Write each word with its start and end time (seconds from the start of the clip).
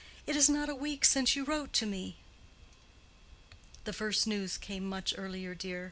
It 0.25 0.35
is 0.35 0.49
not 0.49 0.67
a 0.67 0.73
week 0.73 1.05
since 1.05 1.35
you 1.35 1.43
wrote 1.43 1.73
to 1.73 1.85
me." 1.85 2.17
"The 3.83 3.93
first 3.93 4.25
news 4.25 4.57
came 4.57 4.83
much 4.89 5.13
earlier, 5.15 5.53
dear. 5.53 5.79